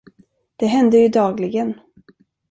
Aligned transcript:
Det 0.55 0.65
händer 0.65 0.97
ju 0.97 1.07
dagligen! 1.07 1.73